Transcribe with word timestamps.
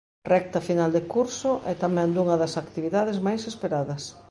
Recta 0.33 0.59
final 0.69 0.89
de 0.95 1.01
curso, 1.13 1.51
e 1.71 1.73
tamén 1.83 2.09
dunha 2.15 2.35
das 2.41 2.53
actividades 2.63 3.17
máis 3.27 3.41
esperadas. 3.51 4.03